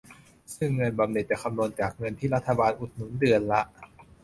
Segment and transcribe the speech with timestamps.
[0.57, 3.61] ซึ่งเงินบำเหน็จจะคำนวณจากเงินที่รัฐบาลอุดหนุนเดือนละ